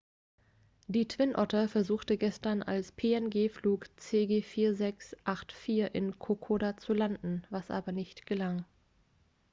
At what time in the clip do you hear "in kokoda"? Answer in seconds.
5.93-6.75